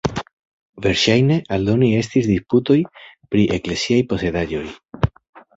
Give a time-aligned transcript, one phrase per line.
[0.85, 2.79] Verŝajne, aldone estis disputoj
[3.35, 4.65] pri ekleziaj posedaĵoj.